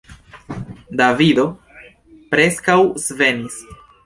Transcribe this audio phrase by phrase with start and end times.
[1.01, 1.45] Davido
[2.33, 3.61] preskaŭ svenis.